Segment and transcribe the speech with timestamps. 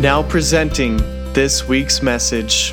[0.00, 0.96] Now presenting
[1.34, 2.72] this week's message.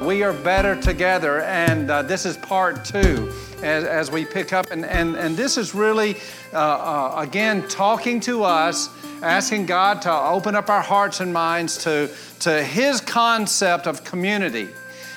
[0.00, 4.70] We are better together, and uh, this is part two as, as we pick up.
[4.70, 6.18] And, and, and this is really,
[6.52, 8.90] uh, uh, again, talking to us,
[9.22, 12.08] asking God to open up our hearts and minds to,
[12.38, 14.68] to His concept of community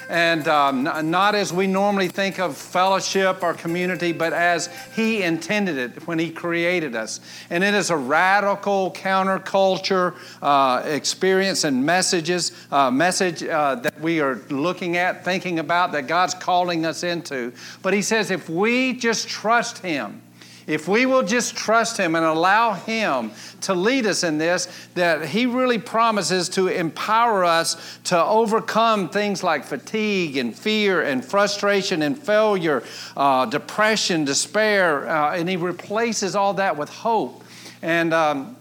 [0.09, 5.77] and um, not as we normally think of fellowship or community, but as He intended
[5.77, 7.19] it when He created us.
[7.49, 14.19] And it is a radical counterculture uh, experience and messages, uh, message uh, that we
[14.19, 17.53] are looking at, thinking about, that God's calling us into.
[17.81, 20.21] But He says if we just trust Him,
[20.67, 25.25] if we will just trust Him and allow Him to lead us in this, that
[25.25, 32.01] He really promises to empower us to overcome things like fatigue and fear and frustration
[32.01, 32.83] and failure,
[33.17, 37.43] uh, depression, despair, uh, and He replaces all that with hope.
[37.81, 38.55] And um,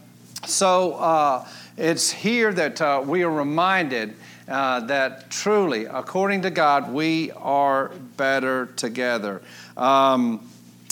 [0.44, 4.14] so uh, it's here that uh, we are reminded.
[4.48, 9.40] Uh, that truly, according to God, we are better together.
[9.76, 10.46] Um,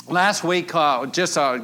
[0.08, 1.58] last week, uh, just uh,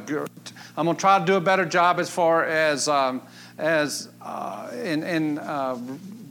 [0.77, 3.21] I'm going to try to do a better job as far as um,
[3.57, 5.77] as uh, in, in uh,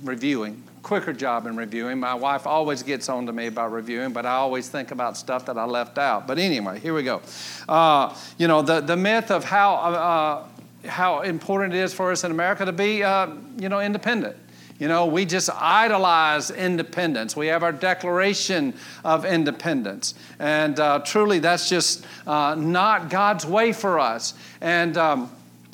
[0.02, 1.98] reviewing, quicker job in reviewing.
[1.98, 5.46] My wife always gets on to me about reviewing, but I always think about stuff
[5.46, 6.26] that I left out.
[6.26, 7.22] But anyway, here we go.
[7.68, 10.48] Uh, you know, the the myth of how
[10.86, 14.36] how important it is for us in America to be, you know, independent.
[14.78, 17.34] You know, we just idolize independence.
[17.34, 20.14] We have our Declaration of Independence.
[20.38, 24.34] And uh, truly, that's just uh, not God's way for us.
[24.60, 25.30] And, um,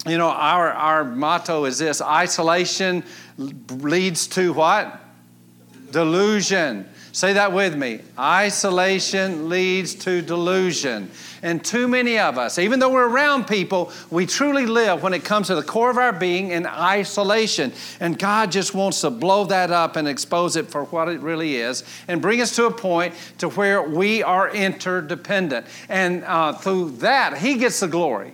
[0.06, 3.02] you know, our, our motto is this isolation
[3.38, 5.00] leads to what?
[5.90, 6.88] Delusion.
[7.10, 8.00] Say that with me.
[8.18, 11.10] Isolation leads to delusion.
[11.44, 15.24] And too many of us, even though we're around people, we truly live when it
[15.24, 17.72] comes to the core of our being in isolation.
[17.98, 21.56] And God just wants to blow that up and expose it for what it really
[21.56, 25.66] is and bring us to a point to where we are interdependent.
[25.88, 28.32] And uh, through that, He gets the glory.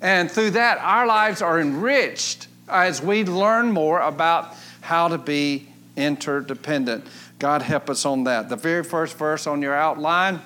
[0.00, 5.66] And through that, our lives are enriched as we learn more about how to be
[5.96, 7.06] interdependent.
[7.40, 8.48] God help us on that.
[8.48, 10.40] The very first verse on your outline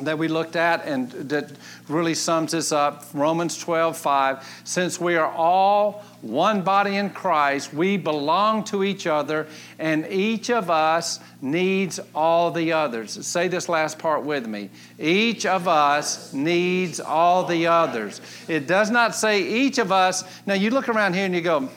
[0.00, 1.50] that we looked at and that
[1.88, 4.62] really sums this up Romans 12 5.
[4.64, 9.46] Since we are all one body in Christ, we belong to each other,
[9.78, 13.26] and each of us needs all the others.
[13.26, 14.70] Say this last part with me.
[14.98, 18.20] Each of us needs all the others.
[18.48, 20.24] It does not say each of us.
[20.46, 21.68] Now, you look around here and you go,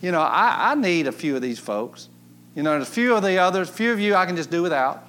[0.00, 2.08] you know, I, I need a few of these folks.
[2.54, 4.62] You know, a few of the others, a few of you I can just do
[4.62, 5.04] without.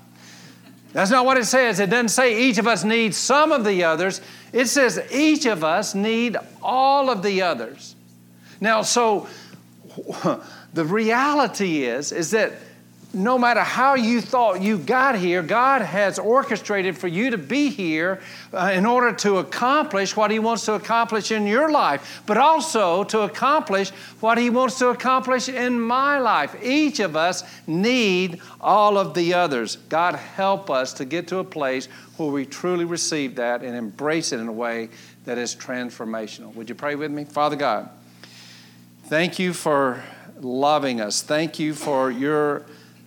[0.93, 1.79] That's not what it says.
[1.79, 4.21] It doesn't say each of us needs some of the others.
[4.51, 7.95] It says each of us need all of the others.
[8.59, 9.27] Now, so
[10.73, 12.53] the reality is, is that
[13.13, 17.69] no matter how you thought you got here, God has orchestrated for you to be
[17.69, 18.21] here
[18.53, 23.03] uh, in order to accomplish what He wants to accomplish in your life, but also
[23.05, 23.89] to accomplish
[24.21, 26.55] what He wants to accomplish in my life.
[26.63, 29.75] Each of us need all of the others.
[29.89, 34.31] God help us to get to a place where we truly receive that and embrace
[34.31, 34.89] it in a way
[35.25, 36.53] that is transformational.
[36.55, 37.25] Would you pray with me?
[37.25, 37.89] Father God,
[39.05, 40.01] thank you for
[40.39, 41.21] loving us.
[41.21, 42.65] Thank you for your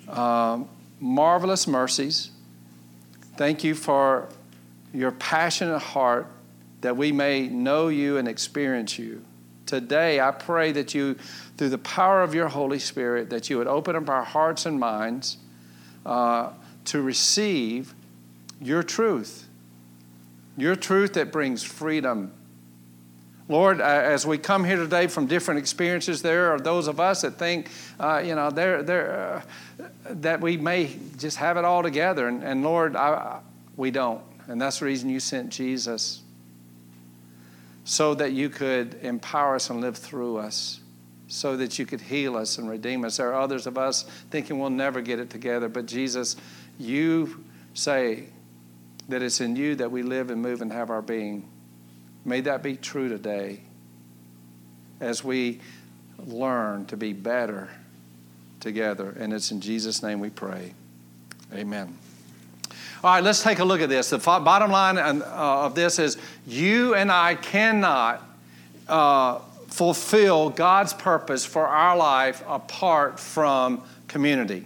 [0.09, 0.61] uh,
[1.01, 2.31] marvelous mercies.
[3.37, 4.29] Thank you for
[4.93, 6.27] your passionate heart
[6.81, 9.25] that we may know you and experience you.
[9.67, 11.15] Today, I pray that you,
[11.57, 14.79] through the power of your Holy Spirit, that you would open up our hearts and
[14.79, 15.39] minds
[16.05, 16.51] uh,
[16.87, 17.95] to receive
[18.61, 19.49] your truth.
[20.57, 22.33] Your truth that brings freedom
[23.47, 27.23] Lord, uh, as we come here today from different experiences, there are those of us
[27.23, 27.69] that think,
[28.01, 29.45] uh, you know, they're, they're,
[29.79, 32.27] uh, that we may just have it all together.
[32.29, 33.41] And, and Lord, I,
[33.77, 34.23] we don't.
[34.47, 36.23] And that's the reason you sent Jesus,
[37.85, 40.81] so that you could empower us and live through us,
[41.29, 43.19] so that you could heal us and redeem us.
[43.19, 46.37] There are others of us thinking we'll never get it together, but Jesus,
[46.79, 47.45] you
[47.75, 48.25] say,
[49.09, 51.47] that it's in you that we live and move and have our being.
[52.25, 53.61] May that be true today
[55.01, 55.61] as we
[56.19, 57.69] learn to be better
[58.61, 59.15] together.
[59.19, 60.75] And it's in Jesus' name we pray.
[61.53, 61.97] Amen.
[63.03, 64.09] All right, let's take a look at this.
[64.11, 66.17] The bottom line uh, of this is
[66.47, 68.27] you and I cannot
[68.89, 74.65] uh, fulfill God's purpose for our life apart from community.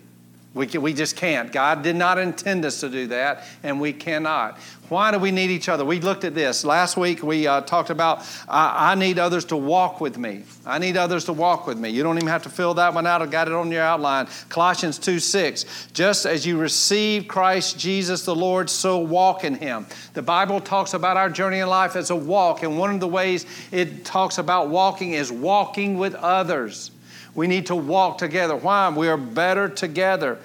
[0.55, 1.53] We, we just can't.
[1.53, 4.59] God did not intend us to do that, and we cannot.
[4.89, 5.85] Why do we need each other?
[5.85, 6.65] We looked at this.
[6.65, 10.45] Last week we uh, talked about I need others to walk with me.
[10.65, 11.91] I need others to walk with me.
[11.91, 13.21] You don't even have to fill that one out.
[13.21, 14.29] I've got it on your outline.
[14.49, 15.89] Colossians 2 6.
[15.93, 19.87] Just as you receive Christ Jesus the Lord, so walk in him.
[20.15, 23.09] The Bible talks about our journey in life as a walk, and one of the
[23.09, 26.91] ways it talks about walking is walking with others.
[27.39, 28.57] We need to walk together.
[28.57, 28.89] Why?
[28.89, 30.41] We are better together.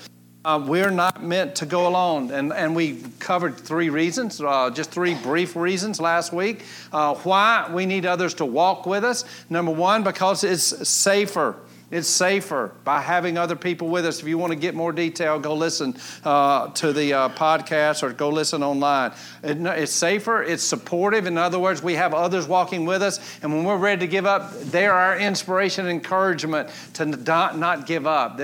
[0.45, 2.29] Uh, we're not meant to go alone.
[2.29, 6.65] And, and we covered three reasons, uh, just three brief reasons last week.
[6.91, 9.25] Uh, why we need others to walk with us.
[9.49, 11.55] Number one, because it's safer.
[11.93, 14.19] It's safer by having other people with us.
[14.19, 18.11] If you want to get more detail, go listen uh, to the uh, podcast or
[18.11, 19.11] go listen online.
[19.43, 21.27] It, it's safer, it's supportive.
[21.27, 24.25] In other words, we have others walking with us, and when we're ready to give
[24.25, 28.39] up, they're our inspiration and encouragement to not, not give up.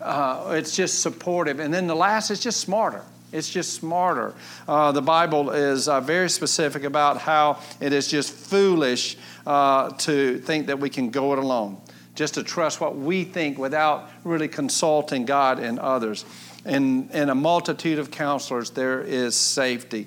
[0.00, 1.60] Uh, it's just supportive.
[1.60, 3.02] And then the last is just smarter.
[3.32, 4.32] It's just smarter.
[4.66, 10.38] Uh, the Bible is uh, very specific about how it is just foolish uh, to
[10.38, 11.82] think that we can go it alone
[12.14, 16.24] just to trust what we think without really consulting God and others.
[16.64, 20.06] In, in a multitude of counselors, there is safety.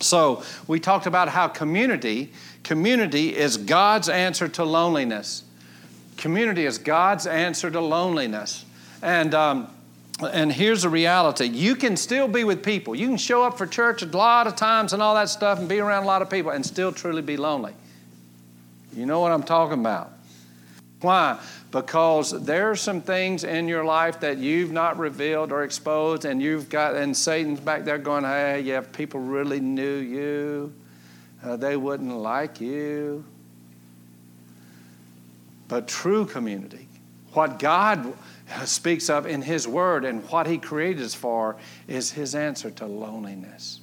[0.00, 2.32] So we talked about how community,
[2.62, 5.44] community is God's answer to loneliness.
[6.16, 8.64] Community is God's answer to loneliness.
[9.02, 9.68] And um,
[10.20, 12.94] and here's the reality you can still be with people.
[12.94, 15.68] You can show up for church a lot of times and all that stuff and
[15.68, 17.72] be around a lot of people and still truly be lonely.
[18.94, 20.12] You know what I'm talking about.
[21.00, 21.38] Why?
[21.70, 26.42] Because there are some things in your life that you've not revealed or exposed, and
[26.42, 30.72] you've got, and Satan's back there going, hey, yeah, if people really knew you,
[31.44, 33.24] uh, they wouldn't like you.
[35.68, 36.88] But true community,
[37.32, 38.14] what God
[38.64, 41.56] speaks of in His Word and what He created us for,
[41.86, 43.80] is His answer to loneliness.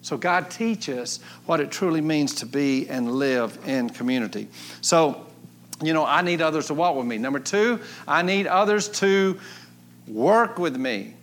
[0.00, 4.48] So God teaches what it truly means to be and live in community.
[4.80, 5.26] So,
[5.82, 7.18] you know, I need others to walk with me.
[7.18, 9.38] Number two, I need others to
[10.06, 11.14] work with me.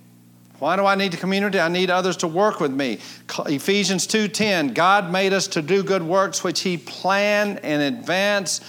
[0.59, 1.59] Why do I need the community?
[1.59, 2.99] I need others to work with me.
[3.45, 8.59] Ephesians 2:10, God made us to do good works which he planned in advance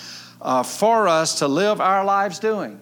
[0.40, 2.81] uh, for us to live our lives doing.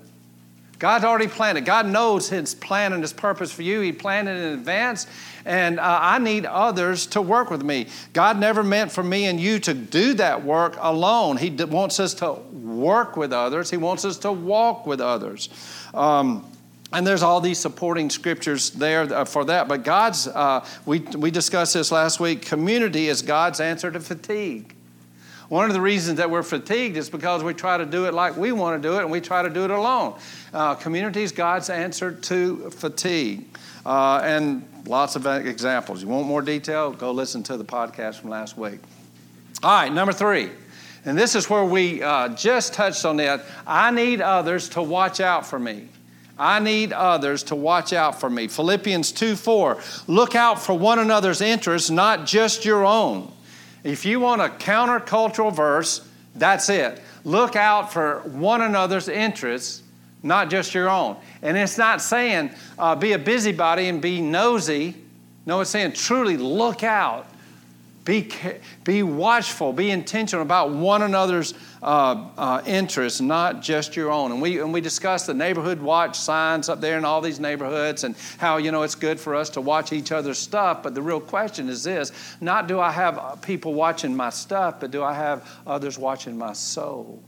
[0.79, 1.63] God's already planned it.
[1.65, 3.81] God knows His plan and His purpose for you.
[3.81, 5.07] He planned it in advance,
[5.49, 7.87] and uh, I need others to work with me.
[8.13, 11.39] God never meant for me and you to do that work alone.
[11.39, 15.49] He wants us to work with others, He wants us to walk with others.
[15.95, 16.45] Um,
[16.93, 19.69] and there's all these supporting scriptures there uh, for that.
[19.69, 24.75] But God's, uh, we, we discussed this last week, community is God's answer to fatigue.
[25.49, 28.37] One of the reasons that we're fatigued is because we try to do it like
[28.37, 30.19] we want to do it and we try to do it alone.
[30.53, 33.47] Uh, community is God's answer to fatigue.
[33.85, 36.03] Uh, and lots of examples.
[36.03, 36.93] You want more detail?
[36.93, 38.81] Go listen to the podcast from last week.
[39.63, 40.51] All right, number three.
[41.05, 43.45] And this is where we uh, just touched on that.
[43.67, 45.89] I need others to watch out for me.
[46.39, 48.47] I need others to watch out for me.
[48.47, 49.79] Philippians 2 4.
[50.07, 53.33] Look out for one another's interests, not just your own.
[53.83, 57.01] If you want a countercultural verse, that's it.
[57.25, 59.83] Look out for one another's interests,
[60.23, 61.17] not just your own.
[61.43, 64.95] And it's not saying uh, be a busybody and be nosy.
[65.47, 67.29] No, it's saying truly look out
[68.09, 68.27] be,
[68.85, 74.33] be watchful, be intentional about one another's uh, uh, interests, not just your own.
[74.33, 78.05] And we, and we discussed the neighborhood watch signs up there in all these neighborhoods
[78.05, 80.83] and how, you know, it's good for us to watch each other's stuff.
[80.83, 82.11] But the real question is this
[82.41, 86.55] not do I have people watching my stuff, but do I have others watching my
[86.55, 87.23] soul?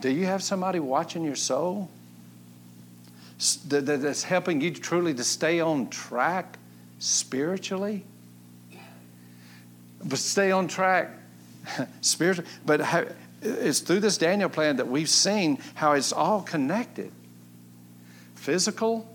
[0.00, 1.90] Do you have somebody watching your soul?
[3.66, 6.58] That's helping you truly to stay on track?
[6.98, 8.04] spiritually,
[10.04, 11.10] but stay on track
[12.00, 12.48] spiritually.
[12.66, 17.12] But it's through this Daniel plan that we've seen how it's all connected
[18.34, 19.06] physical,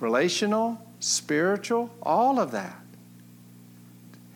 [0.00, 2.76] relational, spiritual, all of that.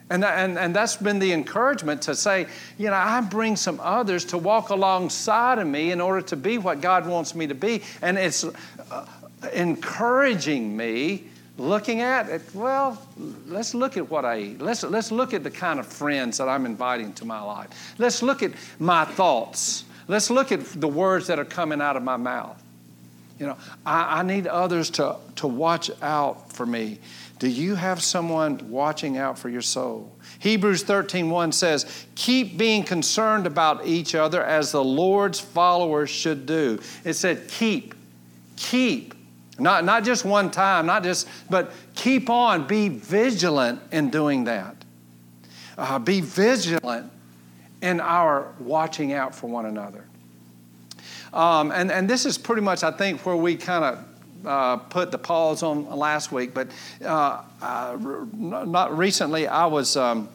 [0.09, 2.47] And, and, and that's been the encouragement to say,
[2.79, 6.59] you know, I bring some others to walk alongside of me in order to be
[6.59, 7.83] what God wants me to be.
[8.03, 9.07] And it's uh,
[9.53, 11.25] encouraging me
[11.59, 13.01] looking at it, well,
[13.47, 14.61] let's look at what I eat.
[14.61, 17.95] Let's, let's look at the kind of friends that I'm inviting to my life.
[17.99, 19.85] Let's look at my thoughts.
[20.09, 22.63] Let's look at the words that are coming out of my mouth.
[23.39, 26.99] You know, I, I need others to, to watch out for me.
[27.39, 30.11] Do you have someone watching out for your soul?
[30.39, 36.79] Hebrews 13:1 says, "Keep being concerned about each other as the Lord's followers should do."
[37.05, 37.95] It said, "Keep,
[38.57, 39.15] keep."
[39.59, 42.67] Not, not just one time, not just, but keep on.
[42.67, 44.77] Be vigilant in doing that.
[45.79, 47.11] Uh, be vigilant
[47.83, 50.05] in our watching out for one another.
[51.33, 54.05] Um, and, and this is pretty much, I think, where we kind of
[54.47, 56.55] uh, put the pause on last week.
[56.55, 56.69] But
[57.05, 57.43] uh,
[58.33, 60.29] not recently, I was um,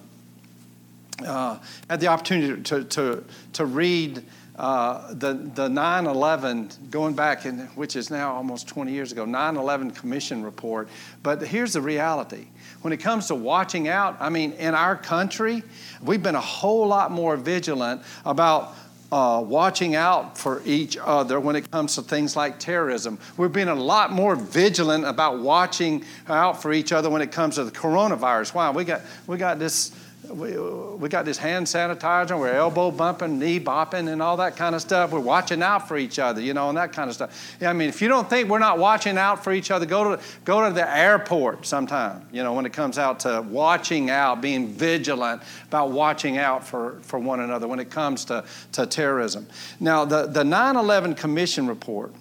[1.26, 1.58] uh,
[1.90, 4.24] had the opportunity to, to, to read
[4.58, 9.96] uh, the, the 9-11 going back in, which is now almost 20 years ago 9-11
[9.96, 10.90] commission report
[11.24, 12.48] but here's the reality
[12.82, 15.64] when it comes to watching out i mean in our country
[16.04, 18.76] we've been a whole lot more vigilant about
[19.12, 23.20] uh, watching out for each other when it comes to things like terrorism.
[23.36, 27.56] We're being a lot more vigilant about watching out for each other when it comes
[27.56, 28.54] to the coronavirus.
[28.54, 29.92] Wow, we got we got this
[30.34, 34.76] we, we got this hand sanitizer, we're elbow bumping, knee bopping, and all that kind
[34.76, 35.12] of stuff.
[35.12, 37.56] We're watching out for each other, you know, and that kind of stuff.
[37.62, 40.24] I mean, if you don't think we're not watching out for each other, go to,
[40.46, 44.68] go to the airport sometime, you know, when it comes out to watching out, being
[44.68, 49.48] vigilant about watching out for, for one another when it comes to, to terrorism.
[49.80, 52.14] Now, the, the 9 11 Commission report,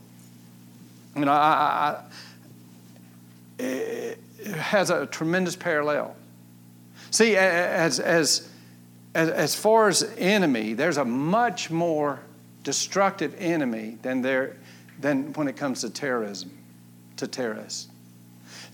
[1.16, 1.96] you know, I,
[3.58, 4.18] I, it
[4.56, 6.16] has a tremendous parallel
[7.10, 8.48] See, as, as,
[9.14, 12.20] as, as far as enemy, there's a much more
[12.62, 14.56] destructive enemy than, there,
[15.00, 16.56] than when it comes to terrorism,
[17.16, 17.88] to terrorists.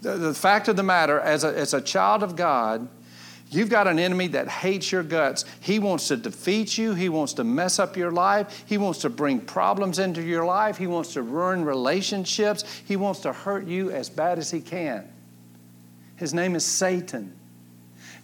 [0.02, 2.88] The, the fact of the matter, as a, as a child of God,
[3.48, 5.44] You've got an enemy that hates your guts.
[5.60, 6.94] He wants to defeat you.
[6.94, 8.64] He wants to mess up your life.
[8.66, 10.76] He wants to bring problems into your life.
[10.76, 12.64] He wants to ruin relationships.
[12.86, 15.08] He wants to hurt you as bad as he can.
[16.16, 17.36] His name is Satan.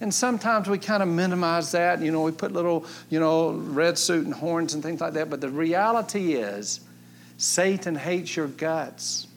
[0.03, 2.01] And sometimes we kind of minimize that.
[2.01, 5.29] You know, we put little, you know, red suit and horns and things like that.
[5.29, 6.81] But the reality is,
[7.37, 9.27] Satan hates your guts.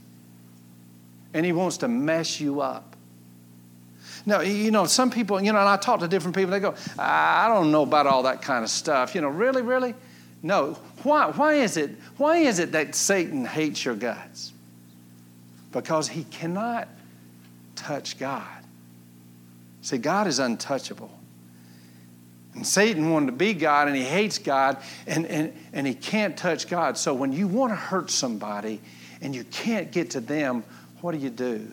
[1.33, 2.97] And he wants to mess you up.
[4.27, 6.75] Now, you know, some people, you know, and I talk to different people, they go,
[6.99, 9.15] I don't know about all that kind of stuff.
[9.15, 9.95] You know, really, really?
[10.43, 10.77] No.
[11.05, 14.53] Why, why, is it, why is it that Satan hates your guts?
[15.71, 16.89] Because he cannot
[17.77, 18.56] touch God.
[19.87, 21.17] See, God is untouchable.
[22.55, 26.37] And Satan wanted to be God and he hates God and, and, and he can't
[26.37, 26.99] touch God.
[26.99, 28.81] So when you want to hurt somebody
[29.21, 30.65] and you can't get to them,
[31.03, 31.69] what do you do?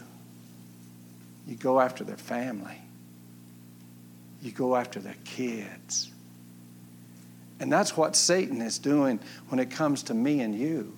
[1.48, 2.78] You go after their family,
[4.44, 6.12] you go after their kids.
[7.60, 10.96] And that's what Satan is doing when it comes to me and you.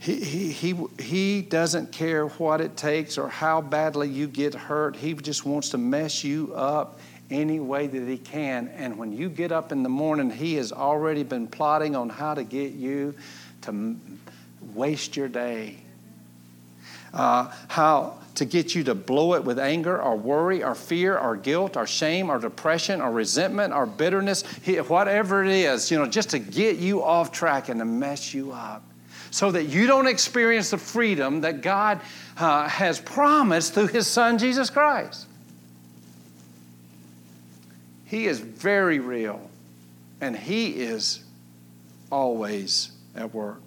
[0.00, 4.96] He, he, he, doesn't care what it takes or how badly you get hurt.
[4.96, 6.98] He just wants to mess you up
[7.30, 8.68] any way that he can.
[8.68, 12.32] And when you get up in the morning, he has already been plotting on how
[12.32, 13.14] to get you
[13.62, 13.94] to
[14.74, 15.76] waste your day.
[17.12, 21.36] Uh, how to get you to blow it with anger or worry or fear or
[21.36, 24.44] guilt or shame or depression or resentment or bitterness,
[24.88, 28.52] whatever it is, you know, just to get you off track and to mess you
[28.52, 28.82] up
[29.30, 32.00] so that you don't experience the freedom that God
[32.36, 35.26] uh, has promised through His Son, Jesus Christ.
[38.04, 39.50] He is very real,
[40.20, 41.22] and He is
[42.10, 43.60] always at work.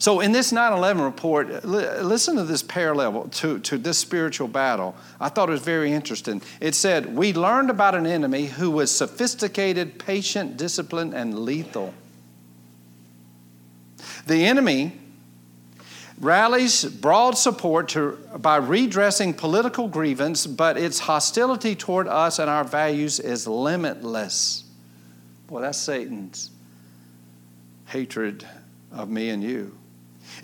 [0.00, 4.96] So, in this 9 11 report, listen to this parallel to, to this spiritual battle.
[5.20, 6.40] I thought it was very interesting.
[6.58, 11.92] It said, We learned about an enemy who was sophisticated, patient, disciplined, and lethal.
[14.30, 14.92] The enemy
[16.20, 22.62] rallies broad support to, by redressing political grievance, but its hostility toward us and our
[22.62, 24.62] values is limitless.
[25.48, 26.52] Boy, that's Satan's
[27.86, 28.46] hatred
[28.92, 29.76] of me and you.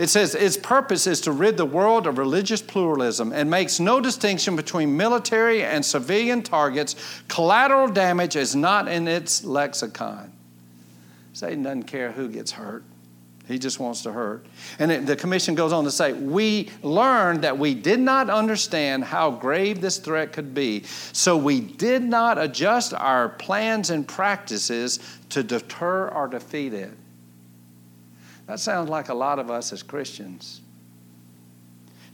[0.00, 4.00] It says its purpose is to rid the world of religious pluralism and makes no
[4.00, 6.96] distinction between military and civilian targets.
[7.28, 10.32] Collateral damage is not in its lexicon.
[11.34, 12.82] Satan doesn't care who gets hurt.
[13.46, 14.44] He just wants to hurt.
[14.78, 19.04] And it, the commission goes on to say, We learned that we did not understand
[19.04, 24.98] how grave this threat could be, so we did not adjust our plans and practices
[25.28, 26.92] to deter or defeat it.
[28.46, 30.60] That sounds like a lot of us as Christians.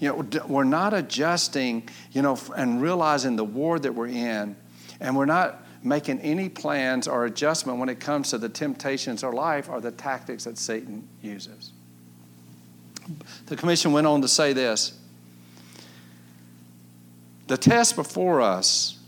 [0.01, 4.57] You know, we're not adjusting, you know, and realizing the war that we're in,
[5.01, 9.35] and we're not making any plans or adjustment when it comes to the temptations of
[9.35, 11.73] life or the tactics that Satan uses.
[13.47, 14.99] The commission went on to say this
[17.49, 18.99] The test before us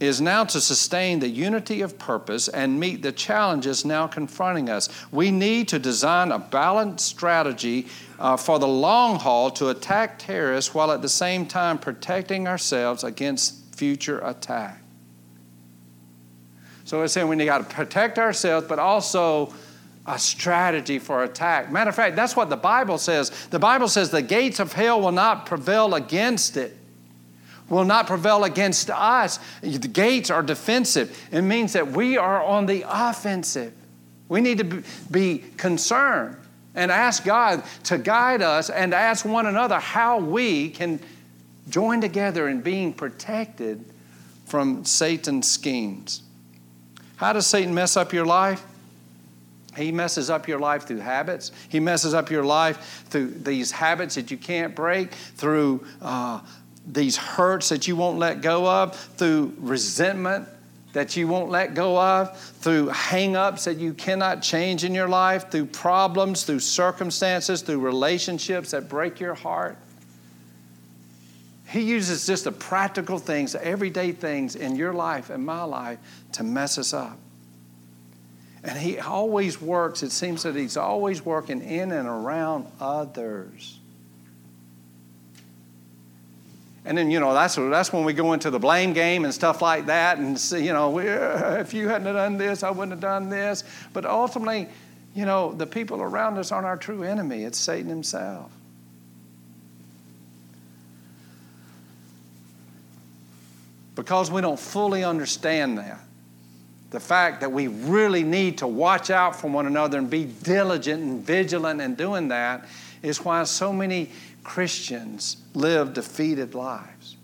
[0.00, 4.88] is now to sustain the unity of purpose and meet the challenges now confronting us.
[5.12, 7.86] We need to design a balanced strategy
[8.18, 13.04] uh, for the long haul to attack terrorists while at the same time protecting ourselves
[13.04, 14.80] against future attack.
[16.90, 19.54] So it's saying we got to protect ourselves, but also
[20.08, 21.70] a strategy for attack.
[21.70, 23.30] Matter of fact, that's what the Bible says.
[23.50, 26.76] The Bible says the gates of hell will not prevail against it
[27.68, 29.38] will not prevail against us.
[29.60, 31.16] The gates are defensive.
[31.30, 33.72] It means that we are on the offensive.
[34.28, 36.38] We need to be concerned
[36.74, 40.98] and ask God to guide us and ask one another how we can
[41.68, 43.84] join together in being protected
[44.46, 46.22] from Satan's schemes.
[47.20, 48.64] How does Satan mess up your life?
[49.76, 51.52] He messes up your life through habits.
[51.68, 56.40] He messes up your life through these habits that you can't break, through uh,
[56.90, 60.48] these hurts that you won't let go of, through resentment
[60.94, 65.06] that you won't let go of, through hang ups that you cannot change in your
[65.06, 69.76] life, through problems, through circumstances, through relationships that break your heart.
[71.70, 75.98] He uses just the practical things, the everyday things in your life and my life
[76.32, 77.16] to mess us up.
[78.64, 83.78] And he always works, it seems that he's always working in and around others.
[86.84, 89.62] And then, you know, that's, that's when we go into the blame game and stuff
[89.62, 93.30] like that and see, you know, if you hadn't done this, I wouldn't have done
[93.30, 93.62] this.
[93.92, 94.66] But ultimately,
[95.14, 98.50] you know, the people around us aren't our true enemy, it's Satan himself.
[104.00, 106.00] Because we don't fully understand that,
[106.88, 111.02] the fact that we really need to watch out for one another and be diligent
[111.02, 112.64] and vigilant in doing that
[113.02, 114.08] is why so many
[114.42, 117.18] Christians live defeated lives,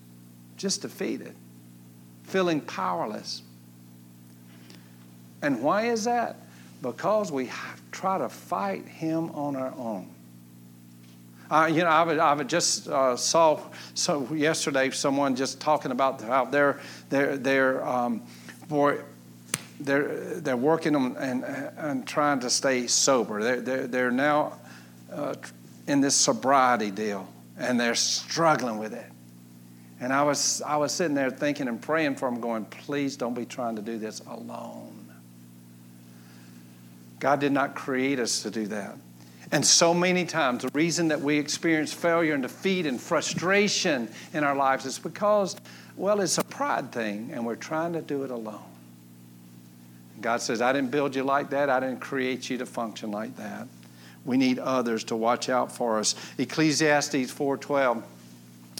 [0.59, 1.35] just defeated,
[2.25, 3.41] feeling powerless.
[5.41, 6.37] And why is that?
[6.83, 7.51] Because we
[7.91, 10.11] try to fight Him on our own.
[11.51, 13.61] Uh, you know, I, I just uh, saw
[13.95, 18.23] so yesterday someone just talking about how they're they're they're um,
[18.69, 18.99] boy,
[19.79, 23.43] they're they're working on and, and trying to stay sober.
[23.43, 24.59] They're they're, they're now
[25.13, 25.35] uh,
[25.87, 27.29] in this sobriety deal,
[27.59, 29.13] and they're struggling with it.
[30.01, 33.35] And I was, I was sitting there thinking and praying for them, going, please don't
[33.35, 34.93] be trying to do this alone.
[37.19, 38.97] God did not create us to do that.
[39.53, 44.43] And so many times, the reason that we experience failure and defeat and frustration in
[44.43, 45.57] our lives is because,
[45.97, 48.63] well, it's a pride thing, and we're trying to do it alone.
[50.21, 51.71] God says, I didn't build you like that.
[51.71, 53.69] I didn't create you to function like that.
[54.25, 56.17] We need others to watch out for us.
[56.39, 58.03] Ecclesiastes 4:12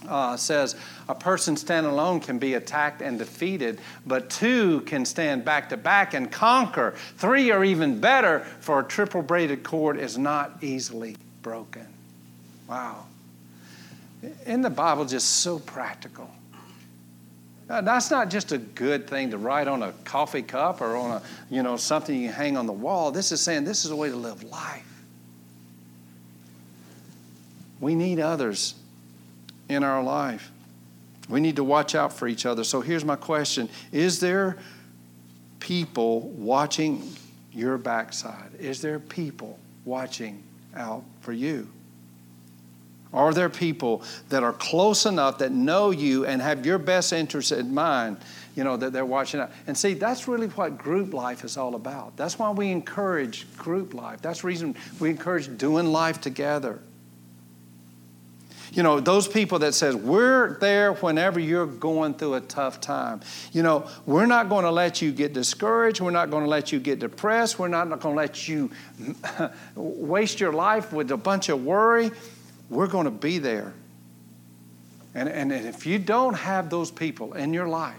[0.09, 0.77] uh, says,
[1.09, 5.77] "A person standing alone can be attacked and defeated, but two can stand back to
[5.77, 6.95] back and conquer.
[7.17, 11.87] Three are even better, for a triple braided cord is not easily broken."
[12.69, 13.07] Wow.
[14.45, 16.31] In the Bible, just so practical.
[17.69, 21.23] that's not just a good thing to write on a coffee cup or on a,
[21.51, 23.11] you know, something you hang on the wall.
[23.11, 24.85] This is saying this is a way to live life.
[27.81, 28.75] We need others
[29.69, 30.51] in our life.
[31.29, 32.63] We need to watch out for each other.
[32.65, 34.57] So here's my question Is there
[35.61, 37.13] people watching
[37.53, 38.51] your backside?
[38.59, 40.43] Is there people watching
[40.75, 41.69] out for you?
[43.13, 47.53] Are there people that are close enough that know you and have your best interests
[47.53, 48.19] in mind,
[48.55, 49.51] you know, that they're watching out?
[49.67, 52.17] And see, that's really what group life is all about.
[52.17, 54.21] That's why we encourage group life.
[54.21, 56.81] That's the reason we encourage doing life together
[58.77, 63.23] you know, those people that says, we're there whenever you're going through a tough time.
[63.53, 66.03] You know, we're not going to let you get discouraged.
[66.03, 67.59] We're not going to let you get depressed.
[67.59, 68.71] We're not going to let you
[69.75, 72.11] waste your life with a bunch of worry.
[72.69, 73.73] We're going to be there.
[75.15, 77.97] And, and if you don't have those people in your life,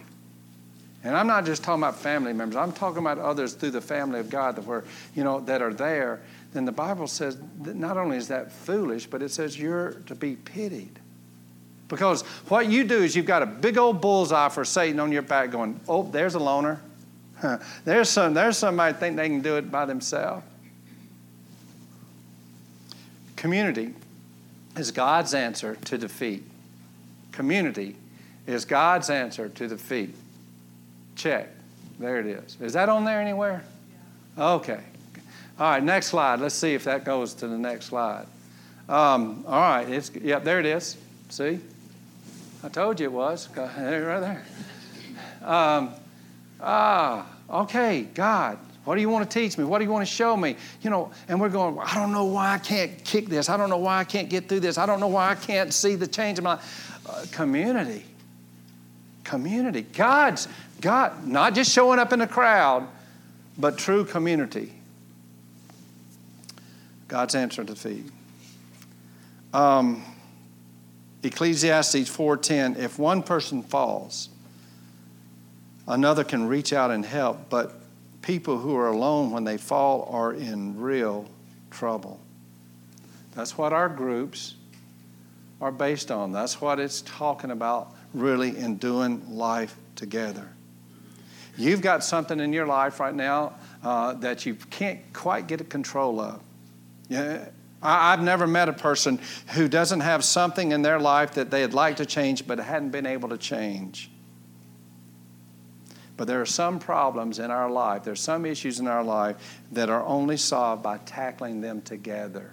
[1.03, 4.19] and I'm not just talking about family members, I'm talking about others through the family
[4.19, 4.83] of God that were,
[5.15, 6.21] you know, that are there
[6.57, 10.15] then the Bible says that not only is that foolish, but it says you're to
[10.15, 10.99] be pitied.
[11.87, 15.21] Because what you do is you've got a big old bullseye for Satan on your
[15.21, 16.81] back going, oh, there's a loner.
[17.85, 20.43] there's, some, there's somebody think they can do it by themselves.
[23.35, 23.93] Community
[24.75, 26.43] is God's answer to defeat.
[27.31, 27.95] Community
[28.47, 30.15] is God's answer to defeat.
[31.15, 31.49] Check.
[31.99, 32.57] There it is.
[32.59, 33.63] Is that on there anywhere?
[34.37, 34.81] Okay.
[35.59, 36.39] All right, next slide.
[36.39, 38.27] Let's see if that goes to the next slide.
[38.87, 40.97] Um, all right, it's, yep, there it is.
[41.29, 41.59] See?
[42.63, 43.49] I told you it was.
[43.57, 44.45] Right there.
[45.41, 45.93] Um,
[46.61, 49.63] ah, okay, God, what do you want to teach me?
[49.63, 50.55] What do you want to show me?
[50.83, 53.49] You know, and we're going, I don't know why I can't kick this.
[53.49, 54.77] I don't know why I can't get through this.
[54.77, 56.59] I don't know why I can't see the change in my
[57.09, 58.05] uh, community.
[59.23, 59.81] Community.
[59.81, 60.47] God's,
[60.81, 62.87] God, not just showing up in the crowd,
[63.57, 64.76] but true community.
[67.07, 68.11] God's answer to feed.
[69.53, 70.03] Um,
[71.23, 74.29] Ecclesiastes 4:10 if one person falls
[75.87, 77.79] another can reach out and help but
[78.21, 81.25] people who are alone when they fall are in real
[81.71, 82.19] trouble.
[83.33, 84.55] That's what our groups
[85.61, 86.31] are based on.
[86.31, 90.49] That's what it's talking about really in doing life together.
[91.57, 95.63] You've got something in your life right now uh, that you can't quite get a
[95.63, 96.41] control of
[97.09, 97.49] yeah,
[97.81, 101.97] I've never met a person who doesn't have something in their life that they'd like
[101.97, 104.09] to change but hadn't been able to change.
[106.17, 109.61] But there are some problems in our life, there are some issues in our life
[109.71, 112.51] that are only solved by tackling them together.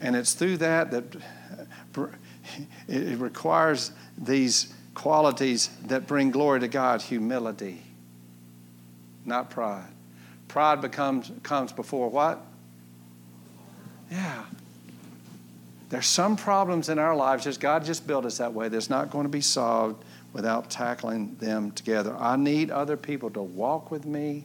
[0.00, 1.16] And it's through that that
[2.88, 7.82] it requires these qualities that bring glory to God humility,
[9.26, 9.95] not pride.
[10.48, 12.40] Pride becomes, comes before what?
[14.10, 14.44] Yeah.
[15.88, 19.10] There's some problems in our lives, just God just built us that way, that's not
[19.10, 22.14] going to be solved without tackling them together.
[22.18, 24.44] I need other people to walk with me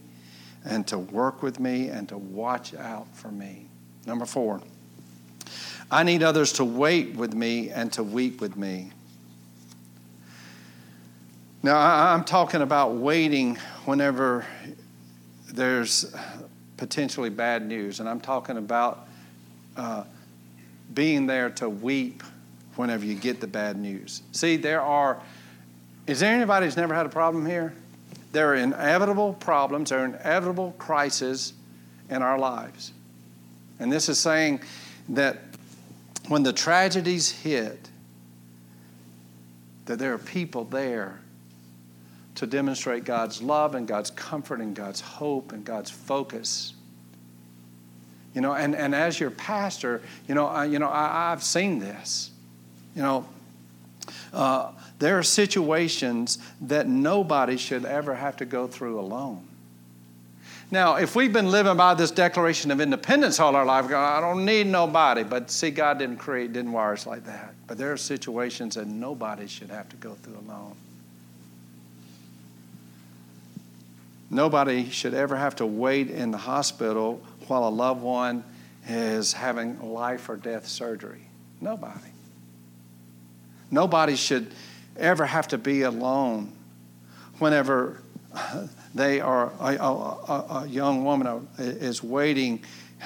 [0.64, 3.66] and to work with me and to watch out for me.
[4.06, 4.62] Number four,
[5.90, 8.92] I need others to wait with me and to weep with me.
[11.64, 14.46] Now, I'm talking about waiting whenever
[15.54, 16.14] there's
[16.78, 19.08] potentially bad news, and I'm talking about
[19.78, 20.04] uh,
[20.94, 22.24] being there to weep
[22.76, 24.24] whenever you get the bad news.
[24.32, 25.22] See, there are,
[26.08, 27.74] is there anybody who's never had a problem here?
[28.32, 31.54] There are inevitable problems, there are inevitable crises
[32.10, 32.94] in our lives.
[33.80, 34.62] And this is saying
[35.10, 35.40] that
[36.28, 37.90] when the tragedies hit,
[39.86, 41.20] that there are people there
[42.42, 46.74] to demonstrate God's love and God's comfort and God's hope and God's focus
[48.34, 51.80] you know, and, and as your pastor, you know, I, you know, I, have seen
[51.80, 52.32] this.
[52.96, 53.28] You know,
[54.34, 59.46] uh, there are situations that nobody should ever have to go through alone.
[60.70, 64.46] Now, if we've been living by this Declaration of Independence all our life, I don't
[64.46, 65.24] need nobody.
[65.24, 67.54] But see, God didn't create, didn't wire us like that.
[67.68, 70.78] But there are situations that nobody should have to go through alone.
[74.32, 78.46] Nobody should ever have to wait in the hospital while a loved one
[78.88, 81.28] is having life or death surgery.
[81.60, 82.00] Nobody.
[83.70, 84.54] Nobody should
[84.98, 86.54] ever have to be alone
[87.40, 88.02] whenever
[88.96, 92.64] they are a, a, a young woman is waiting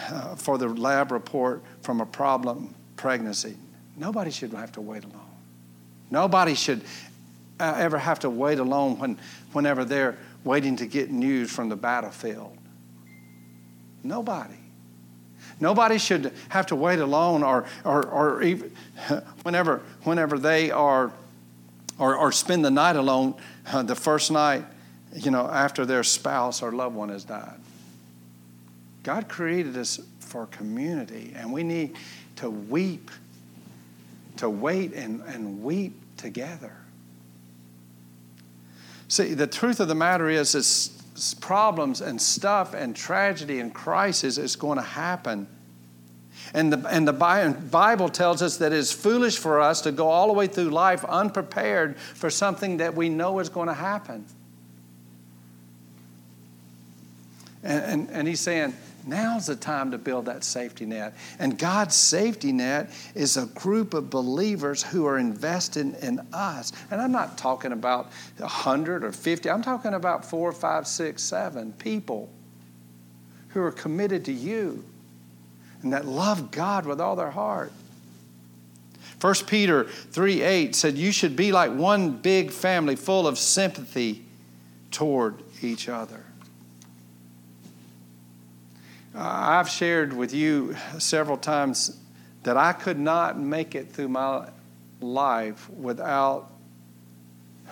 [0.09, 3.55] uh, for the lab report from a problem pregnancy.
[3.97, 5.21] Nobody should have to wait alone.
[6.11, 6.81] Nobody should
[7.59, 9.17] uh, ever have to wait alone when,
[9.53, 12.57] whenever they're waiting to get news from the battlefield.
[14.03, 14.53] Nobody.
[15.59, 18.71] Nobody should have to wait alone or, or, or even
[19.43, 21.11] whenever, whenever they are
[21.97, 23.35] or, or spend the night alone
[23.71, 24.65] uh, the first night,
[25.13, 27.59] you know, after their spouse or loved one has died.
[29.03, 31.95] God created us for community, and we need
[32.37, 33.11] to weep,
[34.37, 36.75] to wait and, and weep together.
[39.07, 44.37] See, the truth of the matter is, is problems and stuff and tragedy and crisis
[44.37, 45.47] is going to happen.
[46.53, 50.27] And the, and the Bible tells us that it's foolish for us to go all
[50.27, 54.25] the way through life unprepared for something that we know is going to happen.
[57.63, 58.75] And, and, and he's saying,
[59.07, 61.13] Now's the time to build that safety net.
[61.37, 66.71] And God's safety net is a group of believers who are invested in us.
[66.89, 71.71] And I'm not talking about 100 or 50, I'm talking about four, five, six, seven
[71.73, 72.29] people
[73.49, 74.83] who are committed to you
[75.83, 77.71] and that love God with all their heart.
[79.21, 84.25] 1 Peter 3 8 said, You should be like one big family full of sympathy
[84.91, 86.24] toward each other.
[89.17, 91.97] I've shared with you several times
[92.43, 94.49] that I could not make it through my
[94.99, 96.51] life without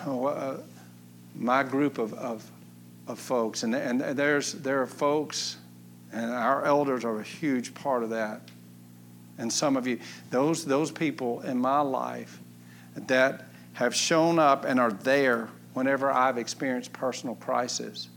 [0.05, 0.57] uh,
[1.35, 2.49] my group of, of,
[3.07, 3.63] of folks.
[3.63, 5.57] And, and there's, there are folks,
[6.13, 8.41] and our elders are a huge part of that.
[9.37, 12.39] And some of you, those, those people in my life
[12.95, 18.07] that have shown up and are there whenever I've experienced personal crisis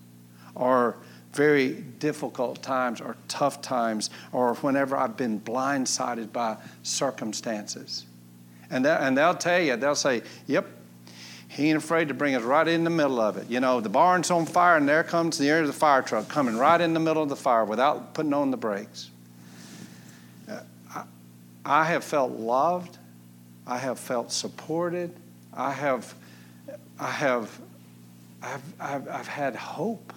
[0.54, 0.96] or
[1.37, 8.07] very difficult times or tough times or whenever I've been blindsided by circumstances.
[8.70, 10.66] And, that, and they'll tell you, they'll say, yep,
[11.49, 13.49] he ain't afraid to bring us right in the middle of it.
[13.49, 16.29] You know, the barn's on fire, and there comes the air of the fire truck
[16.29, 19.11] coming right in the middle of the fire without putting on the brakes.
[20.51, 20.61] Uh,
[20.94, 21.05] I,
[21.64, 22.99] I have felt loved.
[23.66, 25.14] I have felt supported.
[25.55, 26.14] I have,
[26.99, 27.61] I have,
[28.42, 30.12] I've, I've, I've had hope.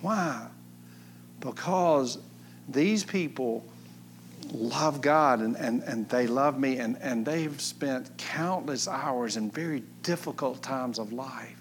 [0.00, 0.46] Why?
[1.40, 2.18] Because
[2.68, 3.64] these people
[4.52, 9.50] love God and, and, and they love me, and, and they've spent countless hours in
[9.50, 11.56] very difficult times of life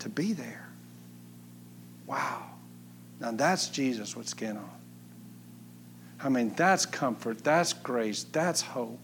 [0.00, 0.68] to be there.
[2.06, 2.42] Wow.
[3.20, 4.70] Now that's Jesus with skin on.
[6.20, 8.98] I mean, that's comfort, that's grace, that's hope.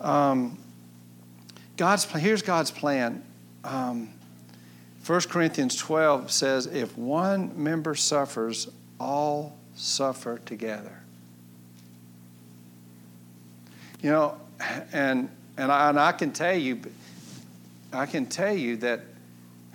[0.00, 0.58] Um,
[1.76, 3.22] God's here's God's plan.
[3.64, 4.10] Um,
[5.06, 11.00] 1 Corinthians 12 says, if one member suffers, all suffer together.
[14.02, 14.40] You know,
[14.92, 16.80] and and I, and I can tell you,
[17.92, 19.00] I can tell you that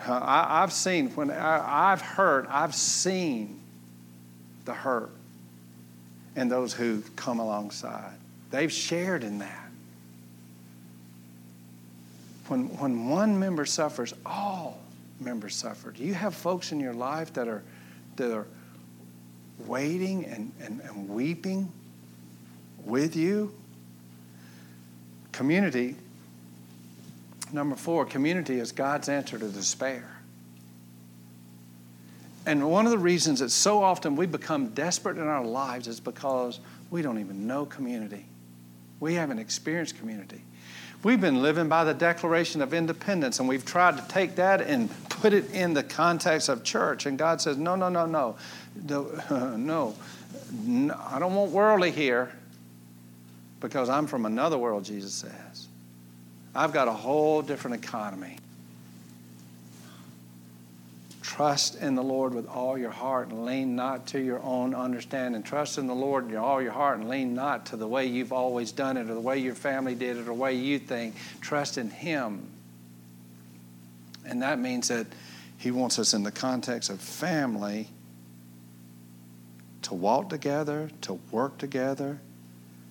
[0.07, 3.59] I, have seen when I, I've hurt, I've seen
[4.65, 5.11] the hurt
[6.35, 8.13] and those who come alongside.
[8.51, 9.69] They've shared in that.
[12.47, 14.79] When, when one member suffers, all
[15.21, 15.91] members suffer.
[15.91, 17.63] Do you have folks in your life that are,
[18.15, 18.47] that are
[19.59, 21.71] waiting and, and, and weeping
[22.83, 23.53] with you?
[25.31, 25.95] Community,
[27.53, 30.17] number four, community is God's answer to despair.
[32.45, 35.99] And one of the reasons that so often we become desperate in our lives is
[35.99, 38.25] because we don't even know community.
[38.99, 40.41] We haven't experienced community.
[41.03, 44.89] We've been living by the Declaration of Independence, and we've tried to take that and
[45.09, 47.07] put it in the context of church.
[47.07, 48.37] And God says, No, no, no, no.
[48.87, 49.07] No,
[49.57, 49.95] no.
[50.97, 52.31] I don't want worldly here
[53.59, 55.67] because I'm from another world, Jesus says.
[56.53, 58.37] I've got a whole different economy.
[61.31, 65.41] Trust in the Lord with all your heart and lean not to your own understanding.
[65.43, 68.33] Trust in the Lord with all your heart and lean not to the way you've
[68.33, 71.15] always done it or the way your family did it or the way you think.
[71.39, 72.49] Trust in Him.
[74.25, 75.07] And that means that
[75.57, 77.87] He wants us in the context of family
[79.83, 82.19] to walk together, to work together,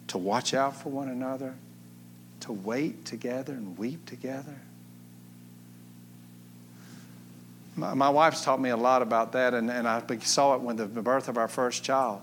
[0.06, 1.56] to watch out for one another,
[2.40, 4.56] to wait together and weep together.
[7.80, 11.02] My, wife's taught me a lot about that, and, and I saw it with the
[11.02, 12.20] birth of our first child.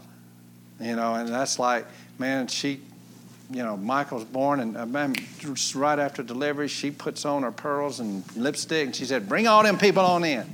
[0.79, 1.85] You know, and that's like,
[2.19, 2.81] man, she,
[3.49, 5.15] you know, Michael's born, and uh, man,
[5.73, 9.63] right after delivery, she puts on her pearls and lipstick, and she said, Bring all
[9.63, 10.45] them people on in.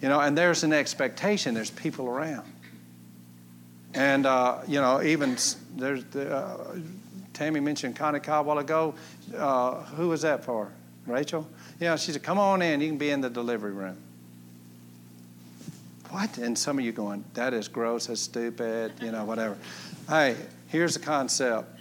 [0.00, 2.50] You know, and there's an expectation, there's people around.
[3.92, 5.36] And, uh, you know, even
[5.76, 6.76] there's the, uh,
[7.34, 8.94] Tammy mentioned Connie Cobb a while ago.
[9.36, 10.70] Uh, who was that for?
[11.06, 11.48] Rachel?
[11.78, 12.80] Yeah, she said, come on in.
[12.80, 13.96] You can be in the delivery room.
[16.10, 16.38] What?
[16.38, 19.56] And some of you going, that is gross, that's stupid, you know, whatever.
[20.08, 20.36] Hey,
[20.68, 21.78] here's the concept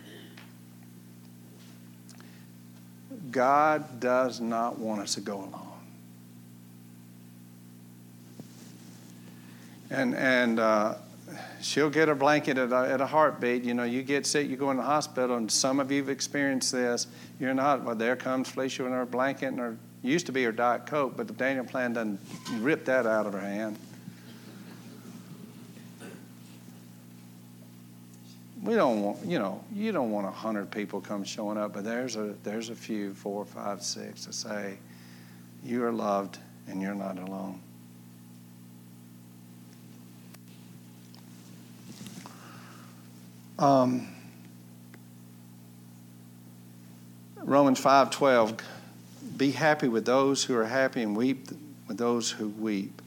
[3.31, 5.65] God does not want us to go alone.
[9.91, 10.95] And, and, uh,
[11.61, 13.63] she'll get a blanket at a, at a, heartbeat.
[13.63, 16.09] You know, you get sick, you go in the hospital, and some of you have
[16.09, 17.07] experienced this.
[17.39, 20.51] You're not, well, there comes Felicia in her blanket, and her used to be her
[20.51, 22.19] Diet Coke, but the Daniel plan done
[22.59, 23.77] ripped that out of her hand.
[28.61, 31.85] We don't want, you know, you don't want a hundred people come showing up, but
[31.85, 34.77] there's a there's a few, four, five, six, to say,
[35.63, 37.61] you are loved and you're not alone.
[43.59, 44.07] Um,
[47.43, 48.57] Romans 5:12
[49.37, 51.49] Be happy with those who are happy and weep
[51.87, 53.01] with those who weep.